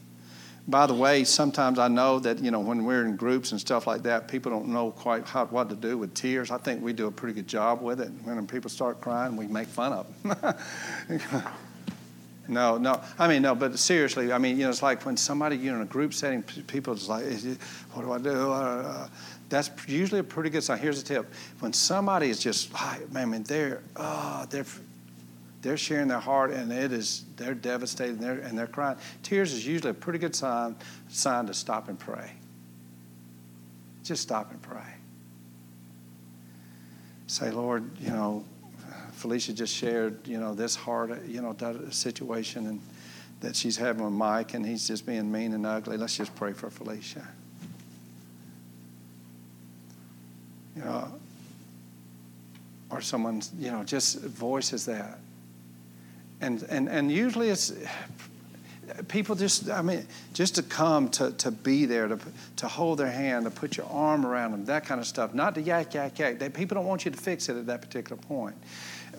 [0.67, 3.87] By the way, sometimes I know that you know when we're in groups and stuff
[3.87, 6.51] like that, people don't know quite how, what to do with tears.
[6.51, 8.09] I think we do a pretty good job with it.
[8.23, 10.23] When people start crying, we make fun of
[11.09, 11.43] them.
[12.47, 13.01] No, no.
[13.17, 15.77] I mean, no, but seriously, I mean, you know, it's like when somebody, you know,
[15.77, 17.23] in a group setting, people is like,
[17.93, 18.51] what do I do?
[19.53, 20.79] That's usually a pretty good sign.
[20.79, 21.31] Here's a tip.
[21.59, 24.65] When somebody is just, ah, I mean, they're, oh, they're,
[25.61, 28.97] they're sharing their heart and it is, they're devastated and they're, and they're crying.
[29.21, 30.75] Tears is usually a pretty good sign,
[31.09, 32.31] sign to stop and pray.
[34.03, 34.95] Just stop and pray.
[37.27, 38.43] Say, Lord, you know,
[39.11, 41.55] Felicia just shared, you know, this hard, you know,
[41.91, 42.81] situation and
[43.41, 45.95] that she's having with Mike, and he's just being mean and ugly.
[45.95, 47.27] Let's just pray for Felicia.
[50.75, 51.07] You know,
[52.89, 55.19] or someone, you know, just voices that.
[56.41, 57.73] And, and, and usually it's
[59.07, 62.19] people just, I mean, just to come to, to be there, to,
[62.57, 65.33] to hold their hand, to put your arm around them, that kind of stuff.
[65.33, 66.39] Not to yak, yak, yak.
[66.39, 68.55] They, people don't want you to fix it at that particular point.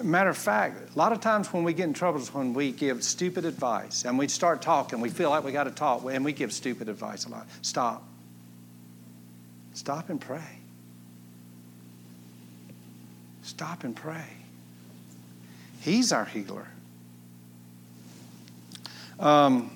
[0.03, 2.73] Matter of fact, a lot of times when we get in trouble is when we
[2.73, 5.01] give stupid advice and we start talking.
[5.01, 7.47] We feel like we got to talk and we give stupid advice a lot.
[7.63, 8.03] Stop.
[9.73, 10.64] Stop and pray.
[13.45, 14.25] Stop and pray.
[15.81, 16.67] He's our healer.
[19.21, 19.71] Um,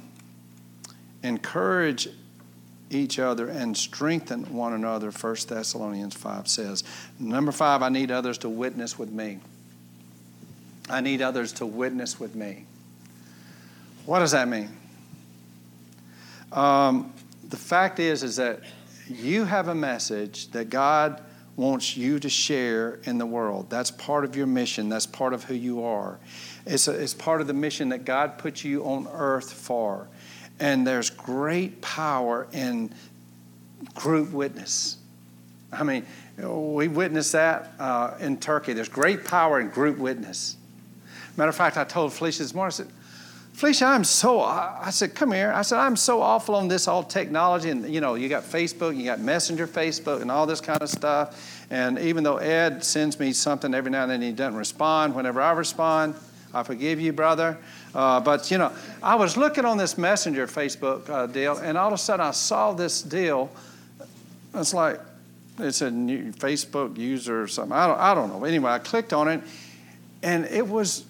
[1.22, 2.08] encourage
[2.90, 6.82] each other and strengthen one another, 1 Thessalonians 5 says.
[7.18, 9.38] Number five, I need others to witness with me.
[10.88, 12.64] I need others to witness with me.
[14.06, 14.70] What does that mean?
[16.52, 17.12] Um,
[17.46, 18.60] the fact is, is that
[19.06, 21.22] you have a message that God
[21.58, 23.68] wants you to share in the world.
[23.68, 24.88] That's part of your mission.
[24.88, 26.20] That's part of who you are.
[26.64, 30.08] It's, a, it's part of the mission that God put you on earth for.
[30.60, 32.94] And there's great power in
[33.94, 34.98] group witness.
[35.72, 36.06] I mean,
[36.38, 38.72] we witnessed that uh, in Turkey.
[38.72, 40.56] There's great power in group witness.
[41.36, 42.88] Matter of fact, I told Felicia this morning, I said,
[43.58, 45.52] Felicia, I'm so, I said, come here.
[45.52, 47.70] I said, I'm so awful on this all technology.
[47.70, 50.88] And, you know, you got Facebook, you got Messenger Facebook, and all this kind of
[50.88, 51.66] stuff.
[51.68, 55.16] And even though Ed sends me something every now and then, he doesn't respond.
[55.16, 56.14] Whenever I respond,
[56.54, 57.58] I forgive you, brother.
[57.96, 61.88] Uh, but, you know, I was looking on this Messenger Facebook uh, deal, and all
[61.88, 63.50] of a sudden I saw this deal.
[64.54, 65.00] It's like,
[65.58, 67.76] it's a new Facebook user or something.
[67.76, 68.44] I don't, I don't know.
[68.44, 69.40] Anyway, I clicked on it,
[70.22, 71.06] and it was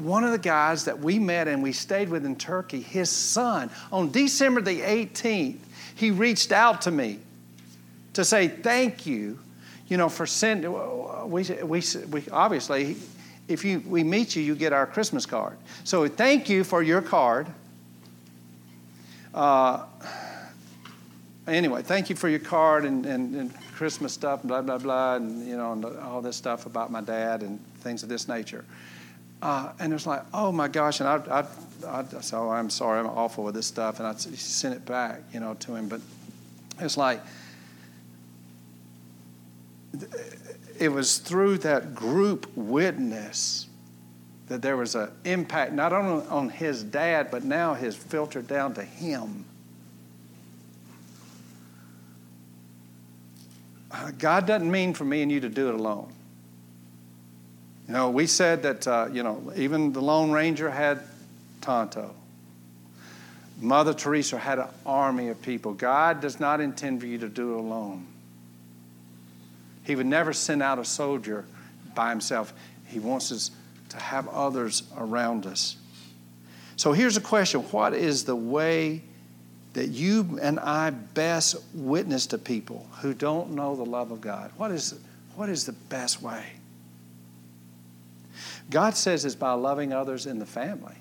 [0.00, 3.70] one of the guys that we met and we stayed with in Turkey, his son,
[3.92, 5.58] on December the 18th,
[5.94, 7.18] he reached out to me
[8.14, 9.38] to say thank you,
[9.88, 10.72] you know, for sending.
[11.30, 12.96] We, we, we obviously,
[13.48, 15.56] if you we meet you, you get our Christmas card.
[15.84, 17.46] So thank you for your card.
[19.34, 19.84] Uh,
[21.46, 25.46] anyway, thank you for your card and, and, and Christmas stuff, blah blah blah, and
[25.46, 28.64] you know, and all this stuff about my dad and things of this nature.
[29.42, 31.00] Uh, and it's like, oh my gosh.
[31.00, 31.44] And I,
[31.86, 33.98] I, I, so I'm sorry, I'm awful with this stuff.
[33.98, 35.88] And I sent it back, you know, to him.
[35.88, 36.00] But
[36.78, 37.20] it's like,
[40.78, 43.66] it was through that group witness
[44.48, 48.74] that there was an impact, not only on his dad, but now has filtered down
[48.74, 49.44] to him.
[53.90, 56.12] Uh, God doesn't mean for me and you to do it alone.
[57.90, 61.00] You know, we said that, uh, you know, even the Lone Ranger had
[61.60, 62.14] Tonto.
[63.60, 65.74] Mother Teresa had an army of people.
[65.74, 68.06] God does not intend for you to do it alone.
[69.82, 71.44] He would never send out a soldier
[71.96, 72.52] by himself.
[72.86, 73.50] He wants us
[73.88, 75.74] to have others around us.
[76.76, 79.02] So here's a question What is the way
[79.72, 84.52] that you and I best witness to people who don't know the love of God?
[84.58, 84.94] What is,
[85.34, 86.59] what is the best way?
[88.70, 90.94] God says it's by loving others in the family.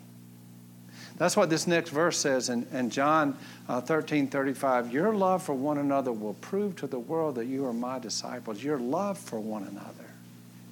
[1.17, 4.91] That's what this next verse says in, in John uh, 13 35.
[4.91, 8.63] Your love for one another will prove to the world that you are my disciples.
[8.63, 10.09] Your love for one another.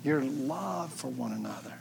[0.04, 1.77] Your love for one another.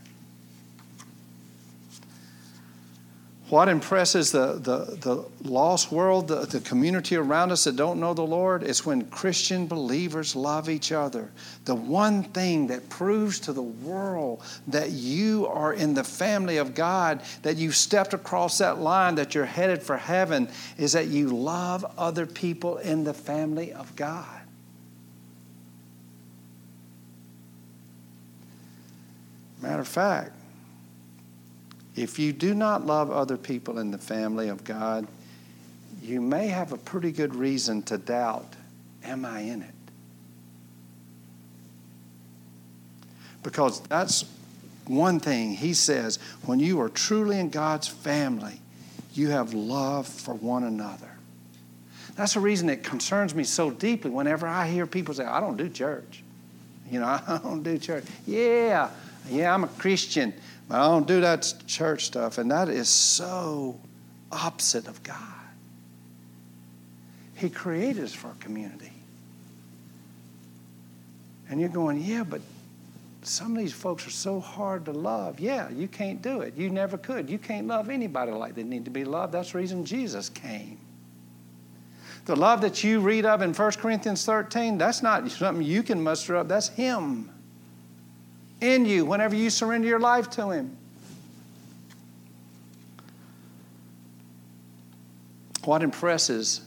[3.49, 8.13] What impresses the, the, the lost world, the, the community around us that don't know
[8.13, 11.31] the Lord, is when Christian believers love each other.
[11.65, 16.75] The one thing that proves to the world that you are in the family of
[16.75, 21.29] God, that you've stepped across that line, that you're headed for heaven, is that you
[21.29, 24.27] love other people in the family of God.
[29.63, 30.33] Matter of fact,
[31.97, 35.07] if you do not love other people in the family of God,
[36.03, 38.55] you may have a pretty good reason to doubt
[39.05, 39.71] am I in it?
[43.43, 44.25] Because that's
[44.87, 45.55] one thing.
[45.55, 48.61] He says, when you are truly in God's family,
[49.15, 51.11] you have love for one another.
[52.17, 55.57] That's the reason it concerns me so deeply whenever I hear people say, I don't
[55.57, 56.23] do church.
[56.91, 58.05] You know, I don't do church.
[58.27, 58.91] Yeah,
[59.31, 60.35] yeah, I'm a Christian,
[60.69, 62.39] but I don't do that church stuff.
[62.39, 63.79] And that is so
[64.33, 65.17] opposite of God.
[67.35, 68.93] He created us for a community.
[71.49, 72.41] And you're going, yeah, but
[73.23, 75.39] some of these folks are so hard to love.
[75.39, 76.57] Yeah, you can't do it.
[76.57, 77.31] You never could.
[77.31, 79.35] You can't love anybody like they need to be loved.
[79.35, 80.79] That's the reason Jesus came.
[82.25, 86.03] The love that you read of in 1 Corinthians 13, that's not something you can
[86.03, 87.31] muster up, that's Him
[88.61, 90.77] in you whenever you surrender your life to Him.
[95.65, 96.61] What impresses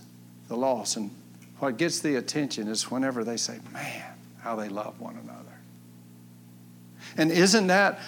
[0.48, 1.12] the lost and
[1.60, 4.04] what gets the attention is whenever they say, Man,
[4.42, 5.40] how they love one another.
[7.18, 8.00] And isn't that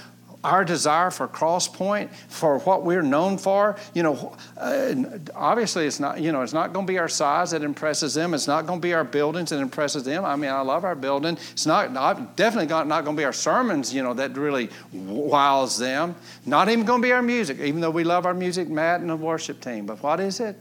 [0.44, 4.94] our desire for Crosspoint, for what we're known for, you know, uh,
[5.36, 8.34] obviously it's not, you know, it's not going to be our size that impresses them.
[8.34, 10.26] It's not going to be our buildings that impresses them.
[10.26, 11.38] I mean, I love our building.
[11.52, 11.94] It's not,
[12.36, 16.16] definitely not, not going to be our sermons, you know, that really wows them.
[16.46, 19.10] Not even going to be our music, even though we love our music, Matt and
[19.10, 19.86] the worship team.
[19.86, 20.56] But what is it?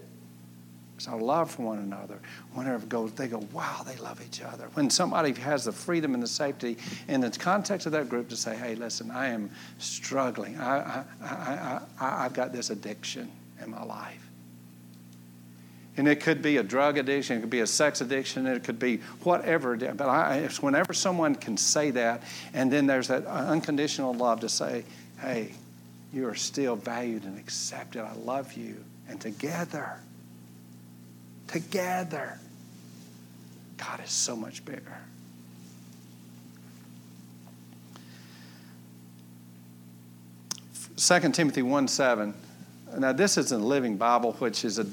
[1.01, 2.19] It's our love for one another.
[2.53, 4.69] Whenever goes, they go, wow, they love each other.
[4.75, 6.77] When somebody has the freedom and the safety
[7.09, 10.61] in the context of that group to say, hey, listen, I am struggling.
[10.61, 13.33] I, I, I, I've got this addiction
[13.65, 14.23] in my life.
[15.97, 18.79] And it could be a drug addiction, it could be a sex addiction, it could
[18.79, 19.79] be whatever.
[19.79, 24.85] But I, whenever someone can say that, and then there's that unconditional love to say,
[25.19, 25.53] hey,
[26.13, 28.03] you are still valued and accepted.
[28.03, 28.85] I love you.
[29.09, 29.99] And together,
[31.51, 32.39] together.
[33.77, 34.99] God is so much bigger.
[40.97, 42.35] Second Timothy 1 7.
[42.99, 44.87] Now, this is a living Bible, which is a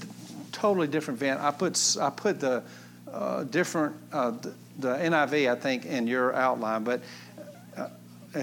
[0.52, 1.42] totally different event.
[1.42, 2.64] I put, I put the
[3.12, 7.02] uh, different, uh, the, the, NIV, I think, in your outline, but
[7.76, 7.90] uh,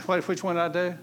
[0.01, 0.95] which one did I do?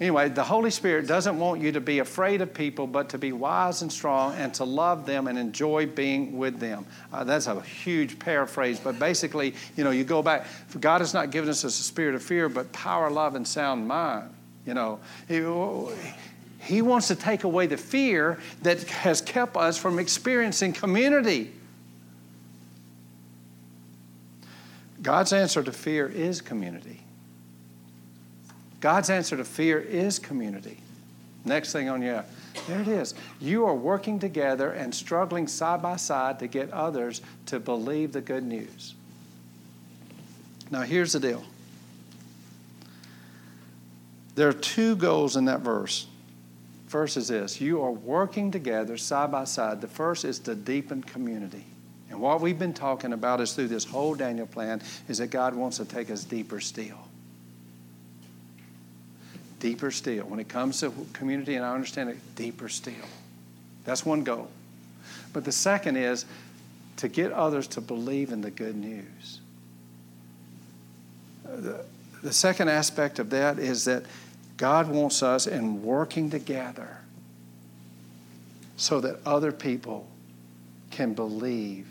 [0.00, 3.32] Anyway, the Holy Spirit doesn't want you to be afraid of people, but to be
[3.32, 6.84] wise and strong and to love them and enjoy being with them.
[7.12, 10.46] Uh, that's a huge paraphrase, but basically, you know, you go back.
[10.80, 14.30] God has not given us a spirit of fear, but power, love, and sound mind.
[14.66, 15.44] You know, he,
[16.58, 21.52] he wants to take away the fear that has kept us from experiencing community.
[25.02, 27.02] God's answer to fear is community.
[28.84, 30.76] God's answer to fear is community.
[31.46, 32.22] Next thing on your,
[32.68, 33.14] there it is.
[33.40, 38.20] You are working together and struggling side by side to get others to believe the
[38.20, 38.94] good news.
[40.70, 41.42] Now, here's the deal
[44.34, 46.06] there are two goals in that verse.
[46.86, 49.80] First is this you are working together side by side.
[49.80, 51.64] The first is to deepen community.
[52.10, 55.54] And what we've been talking about is through this whole Daniel plan is that God
[55.54, 57.03] wants to take us deeper still
[59.64, 60.26] deeper still.
[60.26, 63.08] When it comes to community, and I understand it, deeper still.
[63.86, 64.50] That's one goal.
[65.32, 66.26] But the second is
[66.98, 69.40] to get others to believe in the good news.
[71.44, 71.82] The,
[72.22, 74.04] the second aspect of that is that
[74.58, 76.98] God wants us in working together
[78.76, 80.06] so that other people
[80.90, 81.86] can believe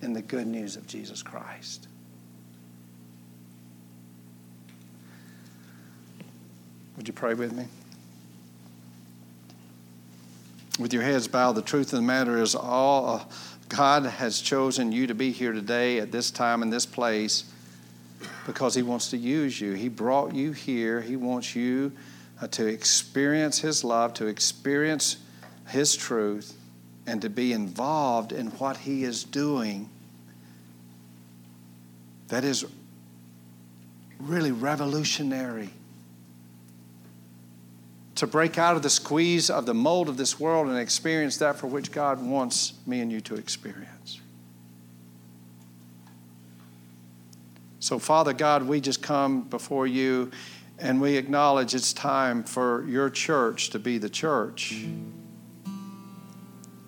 [0.00, 1.86] in the good news of Jesus Christ.
[6.96, 7.66] Would you pray with me?
[10.78, 13.24] With your heads bowed, the truth of the matter is all uh,
[13.68, 17.44] God has chosen you to be here today at this time in this place
[18.46, 19.72] because He wants to use you.
[19.72, 21.00] He brought you here.
[21.00, 21.92] He wants you
[22.40, 25.16] uh, to experience His love, to experience
[25.68, 26.54] His truth,
[27.06, 29.88] and to be involved in what He is doing.
[32.28, 32.64] That is
[34.18, 35.70] really revolutionary
[38.22, 41.56] to break out of the squeeze of the mold of this world and experience that
[41.56, 44.20] for which God wants me and you to experience.
[47.80, 50.30] So, Father God, we just come before you
[50.78, 54.86] and we acknowledge it's time for your church to be the church.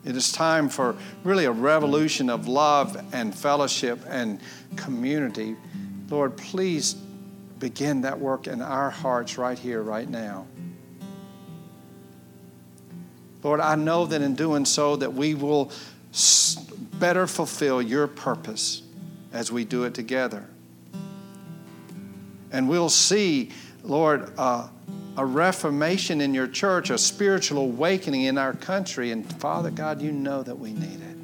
[0.05, 4.39] It is time for really a revolution of love and fellowship and
[4.76, 5.57] community.
[6.09, 6.95] Lord, please
[7.59, 10.47] begin that work in our hearts right here, right now.
[13.45, 15.71] Lord, I know that in doing so that we will
[16.99, 18.83] better fulfill your purpose
[19.33, 20.45] as we do it together.
[22.51, 23.53] And we'll see
[23.85, 24.69] Lord, uh,
[25.17, 29.11] a reformation in your church, a spiritual awakening in our country.
[29.11, 31.17] And Father God, you know that we need it.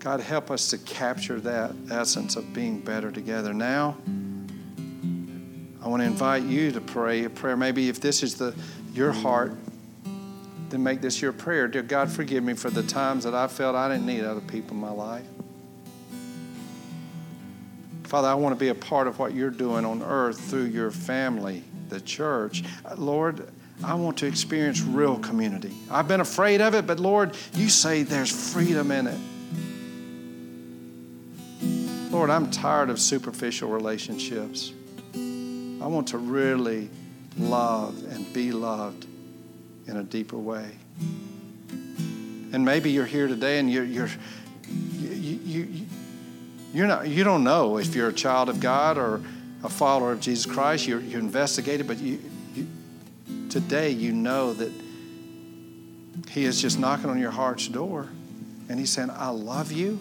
[0.00, 3.54] God, help us to capture that essence of being better together.
[3.54, 3.96] Now,
[5.82, 7.56] I want to invite you to pray a prayer.
[7.56, 8.54] Maybe if this is the
[8.92, 9.52] your heart,
[10.68, 11.68] then make this your prayer.
[11.68, 14.72] Dear God, forgive me for the times that I felt I didn't need other people
[14.72, 15.24] in my life.
[18.04, 20.90] Father, I want to be a part of what you're doing on earth through your
[20.90, 22.64] family, the church.
[22.96, 23.48] Lord,
[23.84, 25.72] I want to experience real community.
[25.90, 29.20] I've been afraid of it, but Lord, you say there's freedom in it.
[32.12, 34.72] Lord, I'm tired of superficial relationships.
[35.80, 36.90] I want to really
[37.38, 39.06] love and be loved
[39.86, 40.70] in a deeper way.
[42.52, 44.10] And maybe you're here today and you're, you're
[44.68, 45.86] you, you,
[46.72, 49.22] you're not, you don't know if you're a child of God or
[49.62, 50.86] a follower of Jesus Christ.
[50.86, 52.20] You're, you're investigated, but you,
[52.54, 52.66] you,
[53.48, 54.72] today you know that
[56.30, 58.08] He is just knocking on your heart's door
[58.68, 59.98] and He's saying, I love you.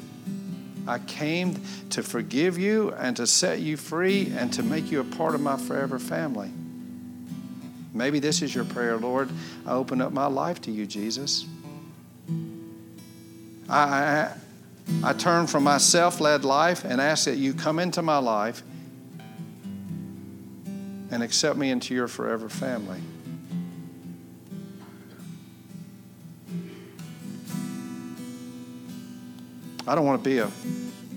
[0.88, 1.62] I came
[1.92, 5.42] to forgive you and to set you free and to make you a part of
[5.42, 6.52] my forever family.
[7.94, 9.30] Maybe this is your prayer, Lord.
[9.66, 11.46] I open up my life to you, Jesus.
[13.68, 14.34] I, I,
[15.04, 18.64] I turn from my self led life and ask that you come into my life
[21.12, 23.02] and accept me into your forever family.
[29.90, 30.52] I don't want to be a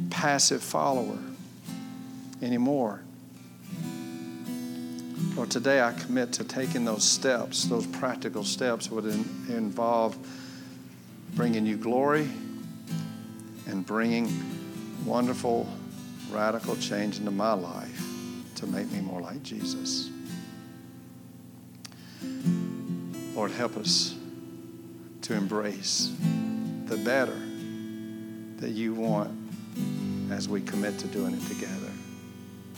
[0.08, 1.18] passive follower
[2.40, 3.02] anymore.
[5.36, 10.16] Lord, today I commit to taking those steps, those practical steps would in, involve
[11.34, 12.30] bringing you glory
[13.66, 14.32] and bringing
[15.04, 15.68] wonderful,
[16.30, 18.02] radical change into my life
[18.54, 20.08] to make me more like Jesus.
[23.34, 24.14] Lord, help us
[25.20, 26.10] to embrace
[26.86, 27.38] the better
[28.62, 29.30] that you want
[30.30, 31.90] as we commit to doing it together.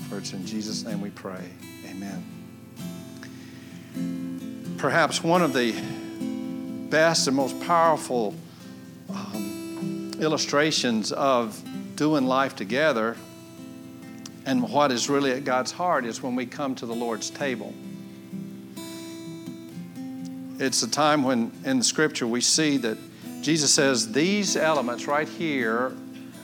[0.09, 1.45] For it's in Jesus' name we pray.
[1.91, 2.25] Amen.
[4.79, 5.75] Perhaps one of the
[6.89, 8.35] best and most powerful
[9.11, 11.63] um, illustrations of
[11.97, 13.15] doing life together
[14.47, 17.75] and what is really at God's heart is when we come to the Lord's table.
[20.59, 22.97] It's a time when in the scripture we see that
[23.45, 25.93] Jesus says, These elements right here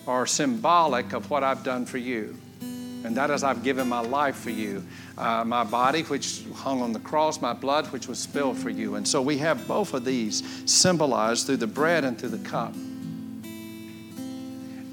[0.06, 2.36] are symbolic of what I've done for you.
[2.60, 4.84] And that is, I've given my life for you.
[5.16, 8.96] Uh, my body, which hung on the cross, my blood, which was spilled for you.
[8.96, 12.74] And so we have both of these symbolized through the bread and through the cup.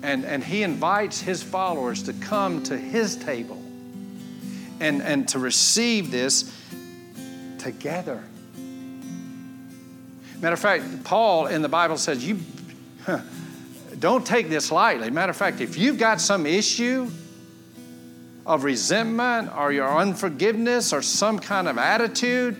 [0.01, 3.61] And, and he invites his followers to come to his table
[4.79, 6.55] and, and to receive this
[7.57, 8.23] together.
[10.41, 12.39] Matter of fact, Paul in the Bible says, You
[13.99, 15.09] don't take this lightly.
[15.09, 17.09] Matter of fact, if you've got some issue,
[18.47, 22.59] of resentment or your unforgiveness or some kind of attitude,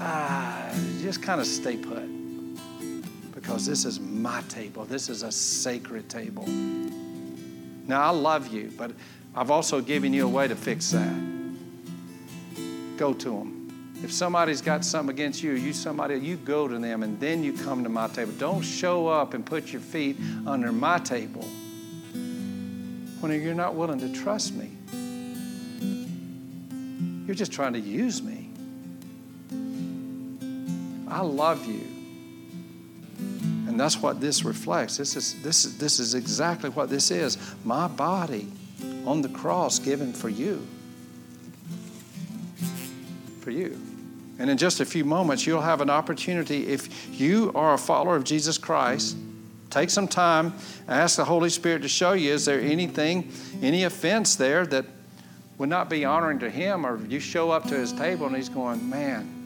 [0.00, 2.08] uh, just kind of stay put.
[3.34, 4.84] Because this is my table.
[4.84, 6.46] This is a sacred table.
[6.46, 8.92] Now, I love you, but
[9.34, 11.12] I've also given you a way to fix that.
[12.96, 13.59] Go to them.
[14.02, 17.52] If somebody's got something against you, you somebody, you go to them and then you
[17.52, 18.32] come to my table.
[18.38, 21.46] Don't show up and put your feet under my table
[23.20, 24.70] when you're not willing to trust me.
[27.26, 28.48] You're just trying to use me.
[31.06, 31.86] I love you.
[33.68, 34.96] And that's what this reflects.
[34.96, 37.36] This is, this, is, this is exactly what this is.
[37.64, 38.50] My body
[39.04, 40.66] on the cross given for you.
[43.40, 43.89] For you.
[44.40, 48.16] And in just a few moments, you'll have an opportunity if you are a follower
[48.16, 49.16] of Jesus Christ
[49.70, 50.52] Take some time,
[50.88, 53.32] ask the Holy Spirit to show you is there anything,
[53.62, 54.84] any offense there that
[55.58, 58.48] would not be honoring to Him, or you show up to His table and He's
[58.48, 59.36] going, man,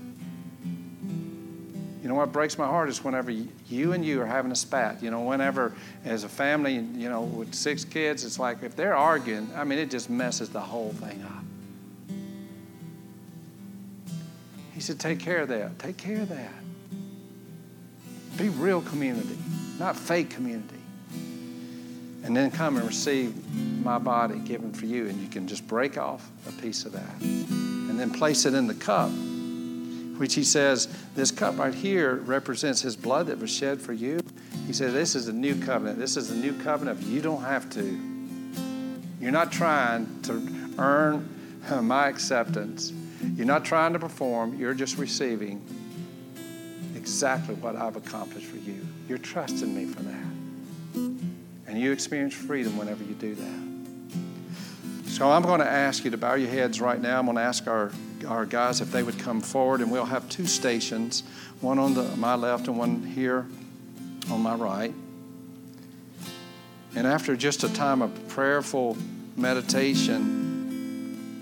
[2.02, 5.02] you know what breaks my heart is whenever you and you are having a spat.
[5.02, 5.74] You know, whenever
[6.04, 9.78] as a family, you know, with six kids, it's like if they're arguing, I mean,
[9.78, 11.44] it just messes the whole thing up.
[14.74, 15.78] He said, take care of that.
[15.78, 16.52] Take care of that.
[18.36, 19.38] Be real community
[19.78, 20.80] not fake community.
[22.22, 23.34] And then come and receive
[23.84, 27.20] my body given for you, and you can just break off a piece of that.
[27.20, 29.10] And then place it in the cup,
[30.18, 34.20] which he says, this cup right here represents his blood that was shed for you.
[34.66, 35.98] He says, This is a new covenant.
[35.98, 37.02] This is a new covenant.
[37.02, 38.00] You don't have to.
[39.20, 41.28] You're not trying to earn
[41.82, 42.90] my acceptance.
[43.36, 44.58] You're not trying to perform.
[44.58, 45.62] You're just receiving
[46.94, 48.86] exactly what I've accomplished for you.
[49.08, 50.26] You're trusting me for that.
[51.66, 55.10] And you experience freedom whenever you do that.
[55.10, 57.18] So I'm going to ask you to bow your heads right now.
[57.18, 57.92] I'm going to ask our,
[58.26, 61.22] our guys if they would come forward, and we'll have two stations
[61.60, 63.46] one on the, my left and one here
[64.30, 64.92] on my right.
[66.96, 68.96] And after just a time of prayerful
[69.36, 70.43] meditation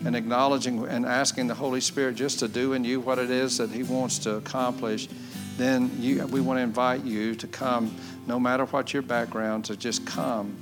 [0.05, 3.59] and acknowledging and asking the Holy Spirit just to do in you what it is
[3.59, 5.09] that He wants to accomplish,
[5.57, 7.95] then you, we want to invite you to come,
[8.27, 10.57] no matter what your background, to just come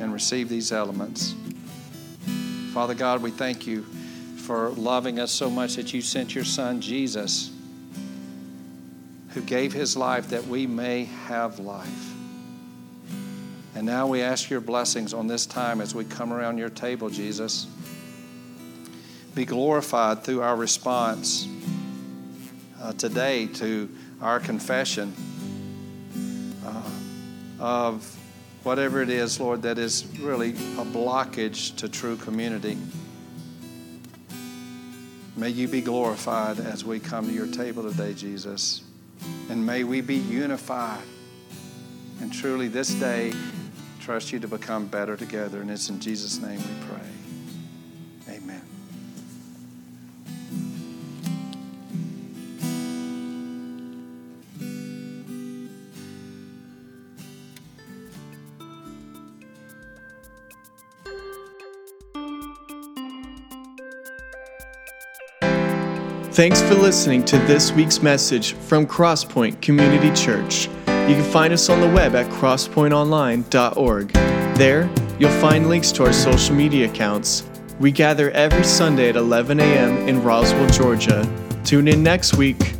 [0.00, 1.34] and receive these elements.
[2.72, 3.82] Father God, we thank you
[4.36, 7.52] for loving us so much that you sent your Son, Jesus,
[9.30, 12.12] who gave his life that we may have life.
[13.74, 17.08] And now we ask your blessings on this time as we come around your table,
[17.10, 17.66] Jesus.
[19.40, 21.48] Be glorified through our response
[22.78, 23.88] uh, today to
[24.20, 25.14] our confession
[26.62, 26.82] uh,
[27.58, 28.18] of
[28.64, 32.76] whatever it is, Lord, that is really a blockage to true community.
[35.38, 38.82] May you be glorified as we come to your table today, Jesus.
[39.48, 41.00] And may we be unified.
[42.20, 43.32] And truly, this day,
[44.00, 45.62] trust you to become better together.
[45.62, 47.19] And it's in Jesus' name we pray.
[66.40, 70.68] Thanks for listening to this week's message from Crosspoint Community Church.
[70.86, 74.08] You can find us on the web at crosspointonline.org.
[74.56, 77.44] There, you'll find links to our social media accounts.
[77.78, 80.08] We gather every Sunday at 11 a.m.
[80.08, 81.30] in Roswell, Georgia.
[81.62, 82.72] Tune in next week